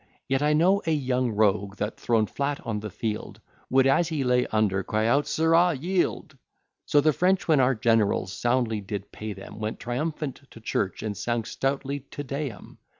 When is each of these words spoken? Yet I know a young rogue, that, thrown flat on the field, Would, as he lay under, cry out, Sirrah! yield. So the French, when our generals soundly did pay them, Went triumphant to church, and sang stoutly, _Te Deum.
Yet 0.27 0.41
I 0.41 0.53
know 0.53 0.81
a 0.87 0.91
young 0.91 1.29
rogue, 1.31 1.75
that, 1.75 1.95
thrown 1.99 2.25
flat 2.25 2.59
on 2.65 2.79
the 2.79 2.89
field, 2.89 3.39
Would, 3.69 3.85
as 3.85 4.07
he 4.07 4.23
lay 4.23 4.47
under, 4.47 4.81
cry 4.81 5.05
out, 5.05 5.27
Sirrah! 5.27 5.75
yield. 5.75 6.35
So 6.87 7.01
the 7.01 7.13
French, 7.13 7.47
when 7.47 7.59
our 7.59 7.75
generals 7.75 8.33
soundly 8.33 8.81
did 8.81 9.11
pay 9.11 9.33
them, 9.33 9.59
Went 9.59 9.79
triumphant 9.79 10.41
to 10.49 10.59
church, 10.59 11.03
and 11.03 11.15
sang 11.15 11.43
stoutly, 11.43 11.99
_Te 11.99 12.25
Deum. 12.25 12.79